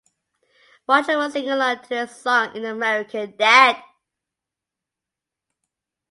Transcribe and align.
Roger 0.87 1.15
was 1.15 1.31
singing 1.33 1.51
along 1.51 1.83
to 1.83 1.89
this 1.89 2.23
song 2.23 2.55
in 2.55 2.63
the 2.63 2.71
American 2.71 3.35
Dad! 3.37 3.83